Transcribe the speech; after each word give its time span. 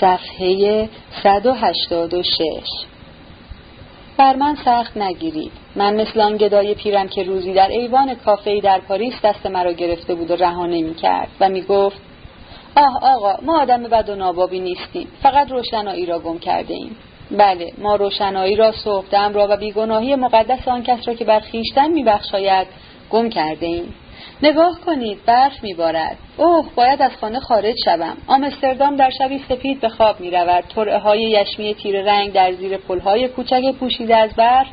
صفحه 0.00 0.88
186 1.22 2.62
بر 4.18 4.36
من 4.36 4.56
سخت 4.64 4.96
نگیرید. 4.96 5.52
من 5.76 5.94
مثل 5.94 6.20
آن 6.20 6.36
گدای 6.36 6.74
پیرم 6.74 7.08
که 7.08 7.22
روزی 7.22 7.54
در 7.54 7.68
ایوان 7.68 8.14
کافه 8.14 8.60
در 8.60 8.80
پاریس 8.80 9.14
دست 9.24 9.46
مرا 9.46 9.72
گرفته 9.72 10.14
بود 10.14 10.30
و 10.30 10.36
رهانه 10.36 10.82
می 10.82 10.94
کرد 10.94 11.28
و 11.40 11.48
می 11.48 11.62
گفت 11.62 11.96
آه 12.76 12.98
آقا 13.02 13.36
ما 13.42 13.62
آدم 13.62 13.82
بد 13.82 14.08
و 14.08 14.14
نابابی 14.14 14.60
نیستیم. 14.60 15.08
فقط 15.22 15.50
روشنایی 15.50 16.06
را 16.06 16.18
گم 16.18 16.38
کرده 16.38 16.74
ایم. 16.74 16.96
بله 17.30 17.72
ما 17.78 17.96
روشنایی 17.96 18.56
را 18.56 18.72
صبحدم 18.72 19.34
را 19.34 19.46
و 19.50 19.56
بیگناهی 19.56 20.14
مقدس 20.14 20.68
آن 20.68 20.82
کس 20.82 21.08
را 21.08 21.14
که 21.14 21.24
بر 21.24 21.40
خویشتن 21.40 21.90
میبخشاید 21.90 22.66
گم 23.10 23.28
کرده 23.28 23.66
ایم. 23.66 23.94
نگاه 24.42 24.80
کنید 24.86 25.24
برف 25.26 25.62
میبارد 25.62 26.16
اوه 26.36 26.66
باید 26.74 27.02
از 27.02 27.10
خانه 27.20 27.40
خارج 27.40 27.74
شوم 27.84 28.16
آمستردام 28.26 28.96
در 28.96 29.10
شبی 29.18 29.44
سپید 29.48 29.80
به 29.80 29.88
خواب 29.88 30.20
می‌رود 30.20 30.64
ترعه 30.74 30.98
های 30.98 31.20
یشمی 31.20 31.74
تیر 31.74 32.02
رنگ 32.02 32.32
در 32.32 32.52
زیر 32.52 32.76
پلهای 32.76 33.28
کوچک 33.28 33.72
پوشیده 33.80 34.16
از 34.16 34.30
برف 34.34 34.66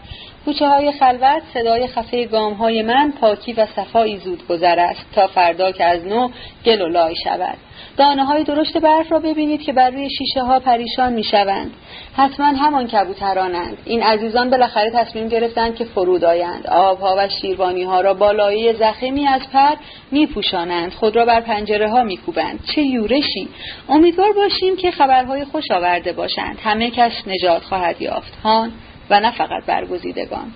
کوچه 0.46 0.68
های 0.68 0.92
خلوت 0.92 1.42
صدای 1.54 1.88
خفه 1.88 2.26
گام 2.26 2.54
های 2.54 2.82
من 2.82 3.14
پاکی 3.22 3.54
و 3.54 3.66
صفایی 3.66 4.18
زود 4.18 4.48
گذر 4.48 4.80
است 4.80 5.06
تا 5.16 5.28
فردا 5.28 5.72
که 5.72 5.86
از 5.86 6.06
نو 6.06 6.30
گل 6.66 6.82
و 6.82 6.88
لای 6.88 7.16
شود 7.24 7.58
دانه 7.98 8.26
های 8.26 8.44
درشت 8.44 8.78
برف 8.78 9.12
را 9.12 9.20
ببینید 9.20 9.62
که 9.62 9.74
بر 9.74 9.90
روی 9.90 10.10
شیشه 10.10 10.42
ها 10.42 10.60
پریشان 10.60 11.14
می 11.14 11.24
شوند. 11.24 11.72
حتما 12.16 12.46
همان 12.46 12.88
کبوترانند. 12.88 13.78
این 13.86 14.04
عزیزان 14.04 14.50
بالاخره 14.50 14.92
تصمیم 14.92 15.28
گرفتند 15.28 15.76
که 15.76 15.86
فرود 15.86 16.24
آیند. 16.24 16.68
آبها 16.68 17.16
و 17.18 17.28
شیروانی 17.42 17.84
ها 17.84 18.02
را 18.02 18.14
با 18.14 18.32
لایه 18.32 18.74
زخمی 18.74 19.28
از 19.28 19.41
پر 19.48 19.76
می 20.12 20.28
پوشانند. 20.28 20.94
خود 20.94 21.16
را 21.16 21.26
بر 21.26 21.42
پنجره 21.42 21.90
ها 21.90 22.04
می 22.04 22.18
کوبند. 22.18 22.60
چه 22.76 22.82
یورشی! 22.82 23.50
امیدوار 23.90 24.34
باشیم 24.34 24.78
که 24.78 24.92
خبرهای 24.92 25.46
خوش 25.46 25.72
آورده 25.72 26.14
باشند. 26.14 26.60
همه 26.64 26.90
کس 26.90 27.12
نجات 27.28 27.62
خواهد 27.64 28.02
یافت. 28.02 28.34
هان 28.44 28.72
و 29.12 29.20
نه 29.20 29.32
فقط 29.32 29.66
برگزیدگان 29.66 30.52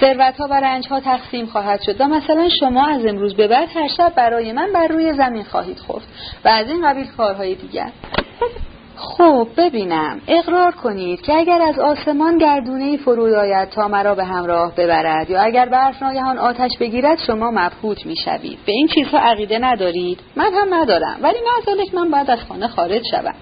ثروت 0.00 0.36
ها 0.36 0.48
و 0.50 0.54
رنج 0.54 0.88
ها 0.88 1.00
تقسیم 1.00 1.46
خواهد 1.46 1.82
شد 1.82 2.00
و 2.00 2.04
مثلا 2.04 2.48
شما 2.60 2.86
از 2.86 3.06
امروز 3.06 3.34
به 3.34 3.48
بعد 3.48 3.68
هر 3.74 3.88
شب 3.88 4.12
برای 4.16 4.52
من 4.52 4.72
بر 4.72 4.86
روی 4.86 5.12
زمین 5.12 5.44
خواهید 5.44 5.78
خفت 5.78 6.08
و 6.44 6.48
از 6.48 6.68
این 6.68 6.88
قبیل 6.88 7.06
کارهای 7.16 7.54
دیگر 7.54 7.90
خب 9.00 9.48
ببینم. 9.56 10.20
اقرار 10.28 10.72
کنید 10.72 11.20
که 11.20 11.34
اگر 11.34 11.62
از 11.62 11.78
آسمان 11.78 12.38
گردونه 12.38 12.96
فرود 12.96 13.32
آید 13.32 13.68
تا 13.68 13.88
مرا 13.88 14.14
به 14.14 14.24
همراه 14.24 14.74
ببرد 14.74 15.30
یا 15.30 15.42
اگر 15.42 15.68
برف 15.68 16.02
ناگهان 16.02 16.38
آتش 16.38 16.70
بگیرد 16.80 17.18
شما 17.26 17.50
مبهوت 17.50 18.06
می‌شوید. 18.06 18.58
به 18.66 18.72
این 18.72 18.88
چیزها 18.88 19.18
عقیده 19.18 19.58
ندارید؟ 19.58 20.20
من 20.36 20.50
هم 20.54 20.74
ندارم. 20.74 21.18
ولی 21.22 21.38
معذالک 21.56 21.94
من 21.94 22.10
باید 22.10 22.30
از 22.30 22.38
خانه 22.48 22.68
خارج 22.68 23.02
شوم. 23.10 23.34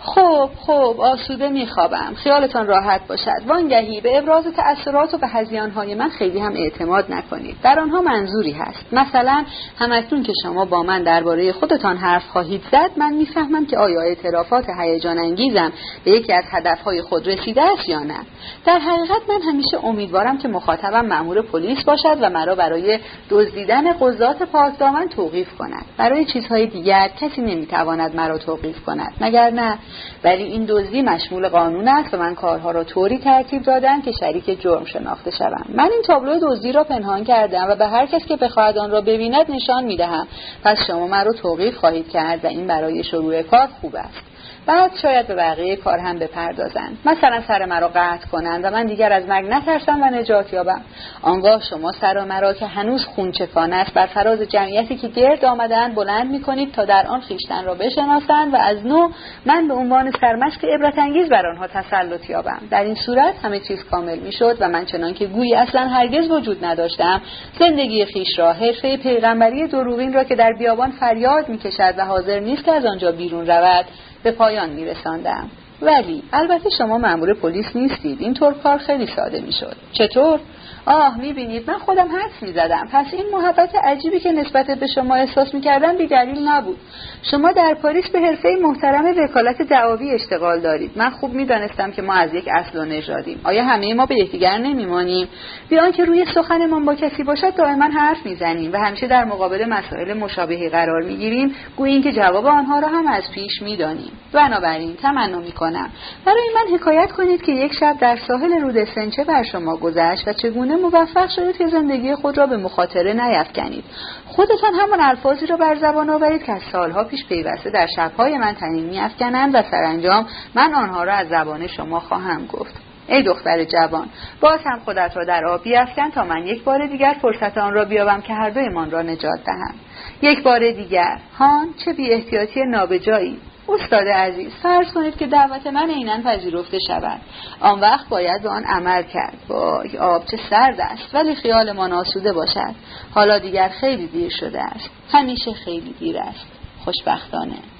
خب 0.00 0.50
خب 0.60 0.96
آسوده 0.98 1.48
میخوابم. 1.48 2.14
خیالتان 2.14 2.66
راحت 2.66 3.06
باشد. 3.08 3.42
وانگهی 3.46 4.00
به 4.00 4.18
ابراز 4.18 4.44
تأثیرات 4.56 5.14
و 5.14 5.18
به 5.18 5.28
هزیانهای 5.28 5.94
من 5.94 6.08
خیلی 6.08 6.38
هم 6.38 6.52
اعتماد 6.56 7.12
نکنید. 7.12 7.56
در 7.62 7.80
آنها 7.80 8.00
منظوری 8.00 8.52
هست. 8.52 8.86
مثلا 8.92 9.44
همکنون 9.78 10.22
که 10.22 10.32
شما 10.42 10.64
با 10.64 10.82
من 10.82 11.02
درباره 11.02 11.52
خودتان 11.52 11.96
حرف 11.96 12.24
خواهید 12.26 12.62
زد 12.72 12.90
من 12.96 13.14
می‌فهمم 13.14 13.66
که 13.66 13.78
آیا 13.78 14.00
اعترافات 14.00 14.64
هیجان 14.80 15.18
انگیزم 15.18 15.72
به 16.04 16.10
یکی 16.10 16.32
از 16.32 16.44
هدفهای 16.50 17.02
خود 17.02 17.28
رسیده 17.28 17.62
است 17.62 17.88
یا 17.88 18.00
نه. 18.00 18.18
در 18.66 18.78
حقیقت 18.78 19.22
من 19.28 19.42
همیشه 19.42 19.84
امیدوارم 19.84 20.38
که 20.38 20.48
مخاطبم 20.48 21.06
مأمور 21.06 21.42
پلیس 21.42 21.84
باشد 21.84 22.18
و 22.20 22.30
مرا 22.30 22.54
برای 22.54 22.98
دزدیدن 23.30 23.92
قضات 23.92 24.42
پاکدامن 24.42 25.08
توقیف 25.08 25.54
کند. 25.58 25.84
برای 25.96 26.24
چیزهای 26.24 26.66
دیگر 26.66 27.08
کسی 27.20 27.42
نمی‌تواند 27.42 28.16
مرا 28.16 28.38
توقیف 28.38 28.84
کند. 28.84 29.12
مگر 29.20 29.45
نه 29.50 29.78
ولی 30.24 30.42
این 30.42 30.64
دزدی 30.68 31.02
مشمول 31.02 31.48
قانون 31.48 31.88
است 31.88 32.14
و 32.14 32.16
من 32.16 32.34
کارها 32.34 32.70
را 32.70 32.84
طوری 32.84 33.18
ترتیب 33.18 33.62
دادم 33.62 34.02
که 34.02 34.12
شریک 34.12 34.60
جرم 34.62 34.84
شناخته 34.84 35.30
شوم. 35.30 35.64
من 35.74 35.88
این 35.92 36.02
تابلو 36.06 36.38
دزدی 36.42 36.72
را 36.72 36.84
پنهان 36.84 37.24
کردم 37.24 37.66
و 37.68 37.74
به 37.74 37.86
هر 37.86 38.06
کس 38.06 38.26
که 38.26 38.36
بخواهد 38.36 38.78
آن 38.78 38.90
را 38.90 39.00
ببیند 39.00 39.50
نشان 39.50 39.84
می‌دهم. 39.84 40.26
پس 40.64 40.78
شما 40.86 41.06
مرا 41.06 41.32
توقیف 41.32 41.76
خواهید 41.76 42.08
کرد 42.08 42.44
و 42.44 42.48
این 42.48 42.66
برای 42.66 43.04
شروع 43.04 43.42
کار 43.42 43.68
خوب 43.80 43.96
است. 43.96 44.35
بعد 44.66 44.90
شاید 45.02 45.26
به 45.26 45.34
بقیه 45.34 45.76
کار 45.76 45.98
هم 45.98 46.18
بپردازند 46.18 46.98
مثلا 47.04 47.42
سر 47.48 47.64
مرا 47.64 47.88
قطع 47.88 48.26
کنند 48.32 48.64
و 48.64 48.70
من 48.70 48.86
دیگر 48.86 49.12
از 49.12 49.26
مرگ 49.26 49.46
نترسم 49.48 50.02
و 50.02 50.06
نجات 50.06 50.52
یابم. 50.52 50.80
آنگاه 51.22 51.62
شما 51.70 51.92
سر 51.92 52.24
مرا 52.24 52.52
که 52.52 52.66
هنوز 52.66 53.04
خونچکان 53.04 53.72
است 53.72 53.94
بر 53.94 54.06
فراز 54.06 54.40
جمعیتی 54.40 54.96
که 54.96 55.08
گرد 55.08 55.44
آمدند 55.44 55.94
بلند 55.94 56.30
می‌کنید 56.30 56.72
تا 56.72 56.84
در 56.84 57.06
آن 57.06 57.20
خیشتن 57.20 57.64
را 57.64 57.74
بشناسند 57.74 58.54
و 58.54 58.56
از 58.56 58.86
نو 58.86 59.08
من 59.46 59.68
به 59.68 59.74
عنوان 59.74 60.12
سرمشق 60.20 60.64
عبرت 60.64 60.98
انگیز 60.98 61.28
بر 61.28 61.46
آنها 61.46 61.66
تسلط 61.66 62.30
یابم. 62.30 62.60
در 62.70 62.84
این 62.84 62.94
صورت 62.94 63.34
همه 63.44 63.60
چیز 63.60 63.84
کامل 63.84 64.18
می‌شد 64.18 64.56
و 64.60 64.68
من 64.68 64.84
چنان 64.84 65.14
که 65.14 65.26
گویی 65.26 65.54
اصلا 65.54 65.80
هرگز 65.80 66.30
وجود 66.30 66.64
نداشتم. 66.64 67.20
زندگی 67.58 68.04
خیش 68.04 68.38
را 68.38 68.52
حرفه 68.52 68.96
پیغمبری 68.96 69.68
دروغین 69.68 70.12
را 70.12 70.24
که 70.24 70.34
در 70.34 70.52
بیابان 70.58 70.90
فریاد 70.90 71.48
می‌کشد 71.48 71.94
و 71.98 72.04
حاضر 72.04 72.40
نیست 72.40 72.64
که 72.64 72.72
از 72.72 72.86
آنجا 72.86 73.12
بیرون 73.12 73.46
رود. 73.46 73.84
به 74.22 74.30
پایان 74.30 74.70
میرساندم. 74.70 75.50
ولی 75.82 76.22
البته 76.32 76.70
شما 76.78 76.98
مأمور 76.98 77.34
پلیس 77.34 77.76
نیستید. 77.76 78.20
اینطور 78.20 78.54
کار 78.54 78.78
خیلی 78.78 79.06
ساده 79.06 79.40
می‌شد. 79.40 79.76
چطور؟ 79.92 80.40
آه 80.86 81.20
می‌بینید 81.20 81.70
من 81.70 81.78
خودم 81.78 82.08
حدس 82.08 82.42
می‌زدم. 82.42 82.88
پس 82.92 83.06
این 83.12 83.26
محبت 83.32 83.74
عجیبی 83.84 84.20
که 84.20 84.32
نسبت 84.32 84.66
به 84.66 84.86
شما 84.86 85.14
احساس 85.14 85.54
می‌کردم 85.54 85.96
بی 85.96 86.06
دلیل 86.06 86.48
نبود. 86.48 86.78
شما 87.22 87.52
در 87.52 87.76
پاریس 87.82 88.08
به 88.08 88.20
حرفه 88.20 88.48
محترم 88.62 89.04
وکالت 89.18 89.62
دعاوی 89.62 90.10
اشتغال 90.10 90.60
دارید. 90.60 90.90
من 90.96 91.10
خوب 91.10 91.34
می‌دانستم 91.34 91.90
که 91.90 92.02
ما 92.02 92.12
از 92.12 92.34
یک 92.34 92.48
اصل 92.48 92.78
و 92.78 92.84
نژادیم. 92.84 93.40
آیا 93.44 93.64
همه 93.64 93.94
ما 93.94 94.06
به 94.06 94.14
یکدیگر 94.14 94.58
نمیمانیم؟ 94.58 95.28
بیان 95.68 95.92
که 95.92 96.04
روی 96.04 96.24
سخنمان 96.34 96.84
با 96.84 96.94
کسی 96.94 97.22
باشد 97.22 97.54
دائما 97.54 97.84
حرف 97.84 98.26
می‌زنیم 98.26 98.72
و 98.72 98.76
همیشه 98.76 99.06
در 99.06 99.24
مقابل 99.24 99.64
مسائل 99.64 100.12
مشابهی 100.12 100.68
قرار 100.68 101.02
می‌گیریم. 101.02 101.54
گویی 101.76 101.92
اینکه 101.92 102.12
جواب 102.12 102.46
آنها 102.46 102.78
را 102.78 102.88
هم 102.88 103.06
از 103.06 103.22
پیش 103.34 103.62
می‌دانیم. 103.62 104.10
بنابراین 104.32 104.96
تمنا 104.96 105.38
می‌کنم. 105.38 105.90
برای 106.24 106.48
من 106.54 106.76
حکایت 106.76 107.12
کنید 107.12 107.42
که 107.42 107.52
یک 107.52 107.72
شب 107.80 107.96
در 108.00 108.16
ساحل 108.28 108.60
رود 108.60 108.84
سنچه 108.84 109.24
بر 109.24 109.42
شما 109.42 109.76
گذشت 109.76 110.28
و 110.28 110.32
چگونه 110.56 110.76
موفق 110.76 111.28
شدید 111.28 111.56
که 111.56 111.66
زندگی 111.66 112.14
خود 112.14 112.38
را 112.38 112.46
به 112.46 112.56
مخاطره 112.56 113.12
نیفکنید 113.12 113.84
خودتان 114.26 114.74
همان 114.74 115.00
الفاظی 115.00 115.46
را 115.46 115.56
بر 115.56 115.74
زبان 115.74 116.10
آورید 116.10 116.42
که 116.42 116.52
از 116.52 116.62
سالها 116.72 117.04
پیش 117.04 117.26
پیوسته 117.26 117.70
در 117.70 117.86
شبهای 117.96 118.38
من 118.38 118.54
تنین 118.54 118.84
میافکنند 118.84 119.54
و 119.54 119.62
سرانجام 119.70 120.26
من 120.54 120.74
آنها 120.74 121.04
را 121.04 121.14
از 121.14 121.28
زبان 121.28 121.66
شما 121.66 122.00
خواهم 122.00 122.46
گفت. 122.46 122.74
ای 123.08 123.22
دختر 123.22 123.64
جوان 123.64 124.08
باز 124.40 124.60
هم 124.64 124.78
خودت 124.84 125.12
را 125.16 125.24
در 125.24 125.44
آب 125.44 125.62
بیافکن 125.62 126.10
تا 126.10 126.24
من 126.24 126.46
یک 126.46 126.64
بار 126.64 126.86
دیگر 126.86 127.16
فرصت 127.22 127.58
آن 127.58 127.72
را 127.72 127.84
بیابم 127.84 128.20
که 128.20 128.34
هر 128.34 128.50
دویمان 128.50 128.90
را 128.90 129.02
نجات 129.02 129.44
دهم. 129.46 129.74
یک 130.22 130.42
بار 130.42 130.70
دیگر 130.70 131.18
هان 131.38 131.74
چه 131.84 131.92
بی 131.92 132.12
احتیاطی 132.12 132.60
نابجایی! 132.64 133.38
استاد 133.68 134.08
عزیز 134.08 134.52
فرض 134.62 134.92
کنید 134.92 135.16
که 135.16 135.26
دعوت 135.26 135.66
من 135.66 135.90
عینا 135.90 136.22
پذیرفته 136.24 136.78
شود. 136.88 137.20
آن 137.60 137.80
وقت 137.80 138.08
باید 138.08 138.42
به 138.42 138.48
آن 138.48 138.64
عمل 138.64 139.02
کرد. 139.02 139.36
وای 139.48 139.98
آب 139.98 140.24
چه 140.24 140.38
سرد 140.50 140.80
است 140.80 141.14
ولی 141.14 141.34
خیالمان 141.34 141.92
آسوده 141.92 142.32
باشد. 142.32 142.74
حالا 143.14 143.38
دیگر 143.38 143.68
خیلی 143.68 144.06
دیر 144.06 144.30
شده 144.30 144.62
است. 144.62 144.90
همیشه 145.12 145.52
خیلی 145.52 145.94
دیر 145.98 146.18
است. 146.18 146.46
خوشبختانه. 146.84 147.75